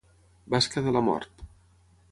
[0.53, 1.47] Basca de la mort.